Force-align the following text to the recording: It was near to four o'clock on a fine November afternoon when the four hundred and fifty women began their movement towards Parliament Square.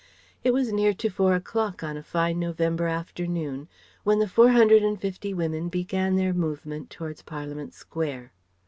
It 0.43 0.51
was 0.51 0.71
near 0.71 0.93
to 0.95 1.11
four 1.11 1.35
o'clock 1.35 1.83
on 1.83 1.95
a 1.95 2.01
fine 2.01 2.39
November 2.39 2.87
afternoon 2.87 3.67
when 4.03 4.17
the 4.17 4.27
four 4.27 4.49
hundred 4.49 4.81
and 4.81 4.99
fifty 4.99 5.31
women 5.31 5.69
began 5.69 6.15
their 6.15 6.33
movement 6.33 6.89
towards 6.89 7.21
Parliament 7.21 7.75
Square. 7.75 8.31